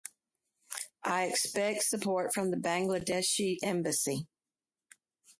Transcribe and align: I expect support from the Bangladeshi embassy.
I 1.03 1.25
expect 1.25 1.83
support 1.83 2.33
from 2.33 2.49
the 2.49 2.57
Bangladeshi 2.57 3.57
embassy. 3.61 4.25